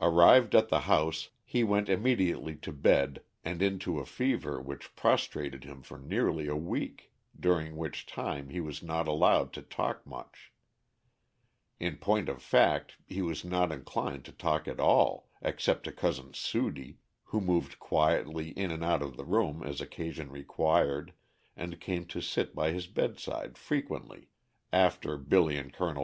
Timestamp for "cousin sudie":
15.90-16.98